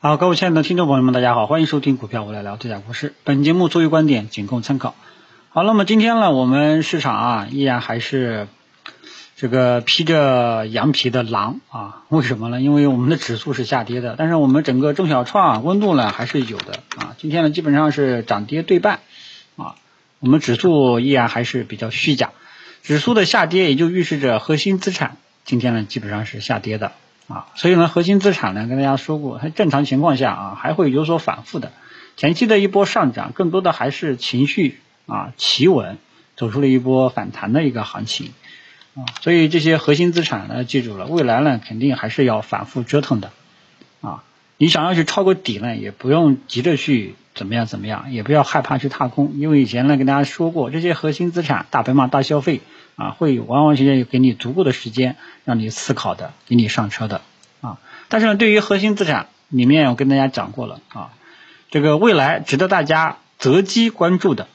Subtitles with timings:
[0.00, 3.14] 好，各位亲爱的听众朋友们，大家好，欢迎收听股票我来聊这家股市。
[3.24, 4.94] 本节目作为观点，仅供参考。
[5.48, 8.46] 好，那么今天呢，我们市场啊，依然还是
[9.34, 12.04] 这个披着羊皮的狼啊。
[12.10, 12.60] 为什么呢？
[12.60, 17.16] 因为我们的指数是下跌的，但是我们整个中小创温度呢还是有的啊。
[17.18, 19.00] 今天呢，基本上是涨跌对半
[19.56, 19.74] 啊。
[20.20, 22.30] 我们指数依然还是比较虚假，
[22.84, 26.92] 指数的下跌也就预示着核心资产今天呢基本上是下跌的。
[27.28, 31.72] 啊，所以呢，核心资产呢，跟大家说过，它正常情况下啊，还会有所反复的。
[32.16, 35.98] 前期的一波上涨，更多的还是情绪啊企稳，
[36.36, 38.32] 走出了一波反弹的一个行情
[38.94, 39.04] 啊。
[39.20, 43.30] 所以这些核心资产呢，记住了，未来呢，肯定还是要反复折腾的。
[44.58, 52.60] 你想要去抄个底呢，也不用急着去怎么样怎么样，也不要害怕去踏空，因为以前呢跟大家说过，这些核心资产，大白马、大消费。
[52.98, 57.20] 啊，会完完全全给你足够的时间让你思考的，给你上车的
[57.60, 57.78] 啊。
[58.08, 61.12] 但是呢，对于核心资产里面，我跟大家讲过了啊，
[61.70, 64.48] 这个未来值得大家择机关注的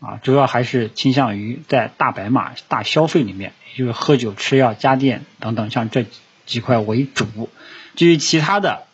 [0.00, 6.04] 啊，主要还是倾向于在大白马、大消费里面，也就是喝酒、吃药、家电等等，像这
[6.46, 7.48] 几块为主。
[7.94, 8.86] 至于其他的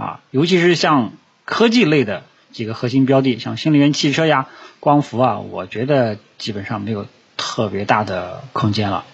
[0.00, 1.12] 啊，尤其是像
[1.44, 4.48] 科技类的几个核心标的，像新能源汽车呀、
[4.80, 7.06] 光伏啊，我觉得基本上没有。
[7.42, 9.06] 特别大的空间了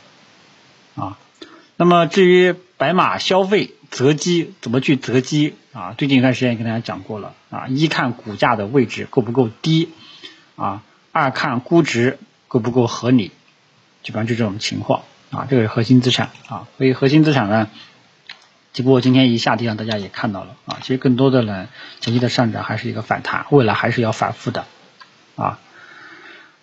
[0.96, 1.16] 啊！
[1.76, 5.94] 那么至于白马消费择机怎么去择机啊？
[5.96, 9.90] 最近一段时间跟大家讲过了啊，一看股价的位置够不够低
[10.56, 13.30] 啊，二看估值够不够合理，
[14.02, 15.46] 基本上就这种情况啊。
[15.48, 17.70] 这个是核心资产啊，所以核心资产呢，
[18.76, 20.76] 只不过今天一下跌，让大家也看到了啊。
[20.82, 21.66] 其实更多的呢，
[22.00, 24.66] 前期的上涨还是一个反弹，未来还是要反复的
[25.34, 25.58] 啊。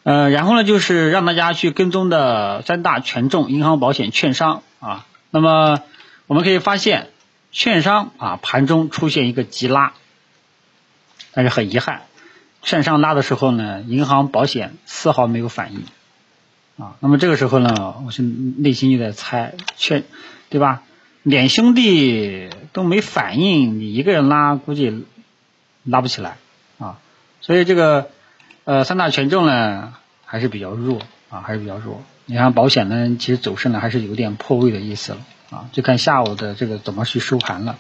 [0.04, 5.08] 呃，然后呢，就是让大家去跟踪的三大权重：银行、保险、券商啊。
[5.32, 5.82] 那么
[6.28, 7.10] 我们可以发现，
[7.52, 9.94] 券商啊盘中出现一个急拉，
[11.32, 12.04] 但是很遗憾，
[12.62, 15.84] 券商拉的时候呢，银行、保险丝毫没有反应
[16.78, 16.94] 啊。
[17.00, 20.04] 那么这个时候呢，我是内心就在猜，券
[20.52, 20.84] 对吧？
[21.24, 25.06] 两兄弟都没反应，你一个人拉，估计
[25.84, 26.38] 拉不起来
[26.78, 27.00] 啊。
[27.42, 28.10] 所以这个。
[28.66, 32.02] 呃，三大权重呢还是比较弱啊，还是比较弱。
[32.26, 35.18] 你看保险呢，其实走势呢还是有点破位的意思了
[35.50, 37.78] 啊，就看下午的这个怎么去收盘了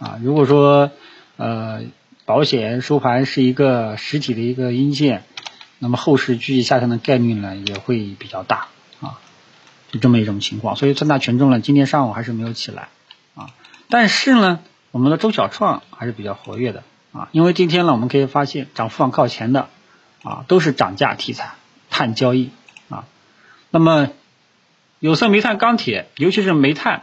[0.00, 0.18] 啊。
[0.20, 0.90] 如果说
[1.36, 1.82] 呃
[2.24, 5.22] 保险收盘是一个实体的一个阴线，
[5.78, 8.66] 那么后市继续下降的概率呢也会比较大，
[9.94, 10.74] 就这么一种情况。
[10.74, 12.88] 所以三大权重呢今天上午还是没有起来
[13.34, 13.54] 啊，
[13.88, 14.58] 但是呢
[14.90, 16.82] 我们的中小创还是比较活跃的
[17.12, 19.68] 啊，因为今天呢我们可以发现涨幅榜靠前的。
[20.26, 21.52] 啊，都是涨价题材，
[21.90, 22.48] 碳交易
[22.88, 23.04] 啊。
[23.68, 24.08] 那么
[24.98, 27.02] 有色、煤炭、钢铁，尤其是煤炭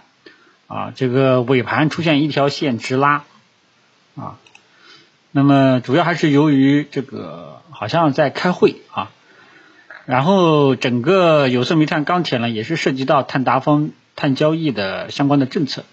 [0.66, 3.24] 啊，这个尾盘出现一条线直拉
[4.16, 4.40] 啊。
[5.30, 9.12] 那么主要还是由于这个好像在开会啊，
[10.12, 15.86] 然后整个有色、煤炭、钢铁呢，也是涉及到碳达峰、碳交易的相关的政策，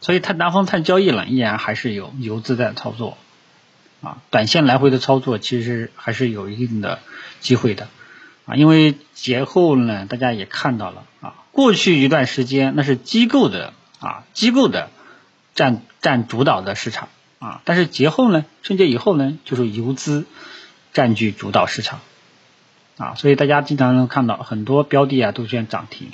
[0.00, 3.18] 所以碳达峰、碳交易呢，依然还是有游资在操作。
[4.00, 7.00] 啊，短线来回的操作其实还是有一定的
[7.40, 7.88] 机会的
[8.46, 14.88] 啊，因为节后呢，大家也看到了啊，过去一段时间那是机构的啊，机构的
[15.54, 20.24] 占占主导的市场啊，但是节后呢，春节以后呢，就是游资
[20.94, 22.00] 占据主导市场
[22.96, 26.10] 啊，所以大家经常能看到很多标的啊都出现涨停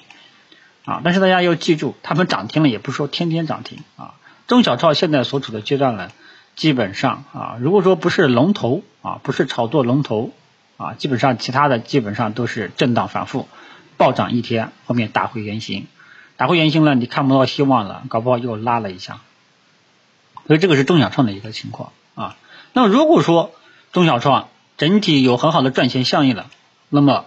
[0.85, 4.15] 啊，但是大家要记住，他们涨停了也不是说天天涨停啊，
[4.47, 6.11] 中小创现在所处的阶段呢。
[6.57, 10.33] 基本上啊，如果说不是龙头啊，不是炒作龙头
[10.77, 13.47] 啊，基本上其他的基本上都是震荡反复，
[13.97, 15.87] 暴涨一天，后面打回原形，
[16.37, 19.21] 打回原形了，你看不到希望了，搞不好又拉了一下，
[20.49, 22.37] 所以这个是中小创的一个情况啊。
[22.73, 23.53] 那如果说
[23.93, 26.51] 中小创整体有很好的赚钱效应了，
[26.91, 27.27] 那么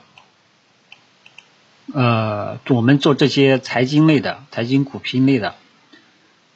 [1.93, 5.55] 呃，我们做这些财经类的、财经股评类的，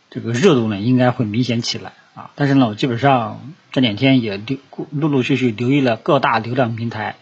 [0.09, 1.93] 这个热度呢，应该会明显起来。
[2.15, 4.57] 啊，但是呢，我基本上这两天也留
[4.89, 7.17] 陆陆续续留意了各大流量平台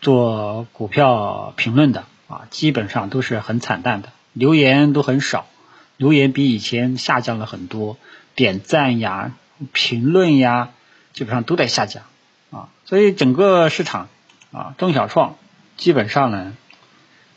[0.00, 5.46] 做股票评论的啊，基本上都是很惨淡的，留言都很少，
[5.96, 7.98] 留言比以前下降了很多，
[8.36, 9.34] 点赞呀、
[9.72, 10.70] 评论呀，
[11.12, 12.04] 基本上都在下降
[12.52, 14.08] 啊，所以整个市场
[14.52, 15.36] 啊，中小创
[15.76, 16.56] 基本上呢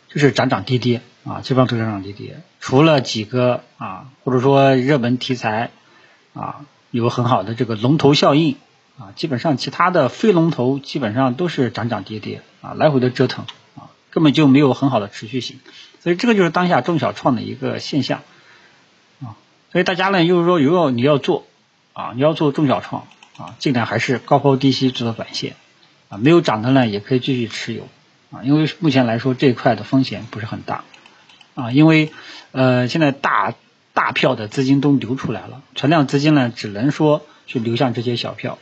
[0.08, 5.72] 就是涨涨跌跌啊，基本上都是涨涨跌跌，除了几个啊，或者说热门题材
[6.34, 6.66] 啊。
[6.92, 8.58] 有很好的这个龙头效应
[8.98, 13.46] 啊，基本上其他的非龙头基本上都是涨涨跌跌啊，来回的折腾
[13.76, 15.60] 啊，根本就没有很好的持续性，
[16.02, 18.22] 所以这个就是当下中小创的一个现象
[19.22, 19.38] 啊，
[19.72, 21.46] 所以大家呢，就是说如果你要做
[21.94, 23.06] 啊，你要做中小创
[23.38, 25.56] 啊，尽量还是高抛低吸做到短线
[26.10, 27.88] 啊，没有涨的呢也可以继续持有
[28.32, 30.84] 啊，因为目前来说这一块的风险不是很大
[31.56, 32.12] 啊，因为
[32.52, 33.54] 呃现在大
[33.94, 38.58] 大票的资金都流出来了，存量资金呢只能说去流向这些小票。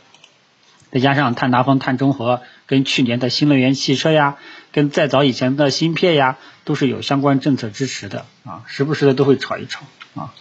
[0.89, 4.37] 再加上碳达峰、碳中和，跟去年的新能源汽车呀，
[4.71, 9.85] 跟再早以前的芯片呀，都是有相关政策支持的啊，时不时的都会炒一炒
[10.15, 10.33] 啊。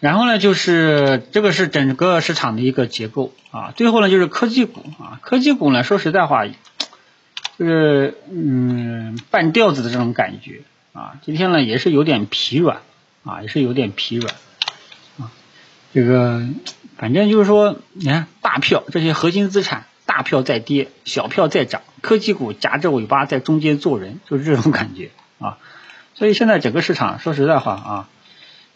[0.00, 3.72] 然后呢，就是这个是整个市场的一个结构啊。
[3.76, 10.62] 最后呢，就是科技股啊，科技股呢，说实在话，就是嗯半吊子的这种感觉
[10.92, 11.14] 啊。
[11.22, 12.80] 今天呢，也是有点疲软
[13.24, 14.34] 啊，也是有点疲软
[15.18, 15.30] 啊，
[15.94, 16.42] 这个。
[16.96, 25.08] 反正就是说，你看大票这些核心资产，大票在跌，小票在涨，科技股夹着尾巴在中间做人，就是这种感觉
[25.38, 25.56] 啊。
[26.14, 28.08] 所以现在整个市场，说实在话啊，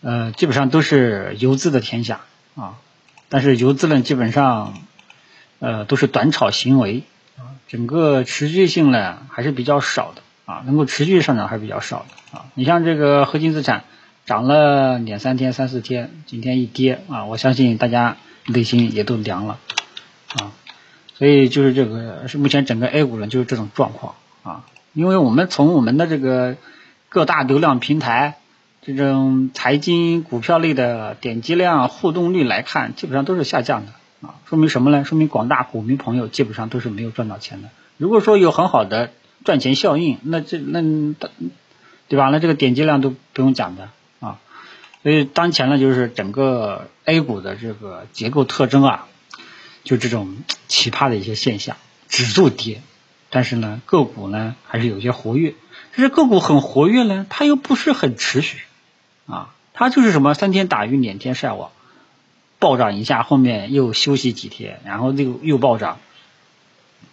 [0.04, 2.20] 呃，基本上都是游资的天下
[2.54, 2.74] 啊。
[3.28, 4.74] 但是游资呢，基本上
[5.58, 7.02] 呃都是短炒行为
[7.36, 12.44] 啊，整个持续性呢还是比较少的啊，能够持续上涨还是比较少的啊。
[12.54, 13.82] 你像这个核心资产。
[14.26, 18.16] 涨了两三天、三四天，今天一跌啊，我相信大家
[18.46, 19.58] 内心也都凉了
[20.38, 20.50] 啊。
[21.18, 24.64] 所以就是这个是目前整个 A 股呢就是这种状况啊。
[24.94, 26.56] 因为我们从我们的这个
[27.10, 28.38] 各大流量平台
[28.86, 34.34] 这种财经股票类的点击量、互动率来看，基本上都是下降的啊。
[34.46, 35.06] 说明什么呢？
[35.06, 37.70] 说明广大股民朋友基本上都是没有赚到钱的。
[37.96, 39.10] 如果说有很好的
[39.42, 40.82] 赚钱效应，那这那
[42.08, 42.28] 对吧？
[42.28, 43.88] 那这个点击量都不用讲的
[44.20, 44.38] 啊。
[45.02, 49.06] 所以当前呢，就是整个 A 股的这个结构特征啊，
[49.82, 50.36] 就这种
[50.68, 51.78] 奇葩的一些现象，
[52.10, 52.82] 指数跌，
[53.30, 55.54] 但是呢，个股呢还是有些活跃。
[55.96, 58.58] 但是个股很活跃呢，它又不是很持续
[59.26, 61.70] 啊，它就是什么三天打鱼两天晒网，
[62.58, 65.98] 暴涨一下，后面又休息几天，然后又又暴涨，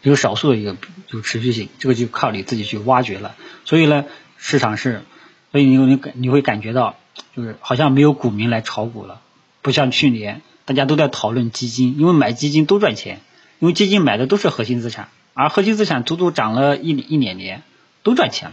[0.01, 0.75] 有少数的一个
[1.09, 3.35] 有持续性，这个就靠你自己去挖掘了。
[3.65, 4.05] 所以呢，
[4.37, 5.03] 市场是，
[5.51, 6.95] 所以你你感你会感觉到。
[7.35, 9.21] 就是好像没有股民来炒股了，
[9.61, 13.19] 不像去年大家都在讨论基金，因为买基金都赚钱，
[13.59, 17.63] 因为基金买的都是核心资产，而核心资产足足涨了一一年年，
[18.01, 18.51] 都赚钱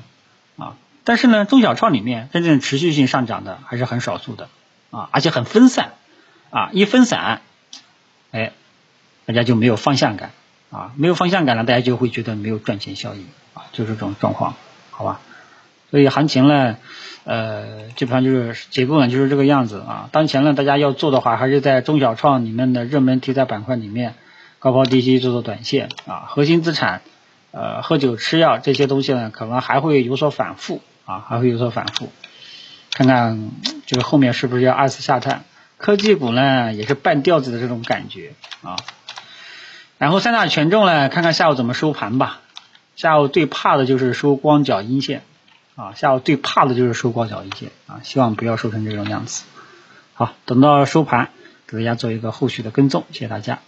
[0.56, 0.76] 了啊。
[1.08, 4.50] 但是呢，中小创里面真正持续性上涨的还是很少数的
[4.90, 5.92] 啊，而且很分散
[6.50, 7.40] 啊，一分散，
[8.30, 8.52] 哎，
[9.24, 10.32] 大家就没有方向感
[10.70, 13.22] 啊，没有方向感了，大家就会觉得没有赚钱效应
[13.54, 14.54] 啊，就是这种状况，
[14.90, 15.22] 好吧？
[15.90, 16.76] 所以行情呢。
[17.24, 20.08] 呃，基本上就是结构呢，就是这个样子啊。
[20.12, 24.14] 当前呢，大家要做的话，还是在中小创里面的热门题材板块里面
[24.60, 26.24] 高抛低吸做做短线啊。
[26.28, 27.02] 核心资产，
[27.50, 32.12] 呃，喝酒吃药这些东西呢，可能还会有所反复啊，还会有所反复。
[32.92, 33.50] 看看
[33.86, 35.44] 这个后面是不是要二次下探？
[35.78, 38.76] 科技股呢，也是半吊子的这种感觉啊。
[39.96, 42.40] 然后三大权重呢，看看下午怎么收盘吧。
[42.94, 45.22] 下午最怕的就是收光脚阴线。
[45.76, 49.44] 啊，下午最怕的就是收光脚阴线啊，希望不要收成这种样子。
[50.12, 51.30] 好，等到收盘，
[51.66, 53.60] 给大家做一个后续的跟踪，谢谢大家。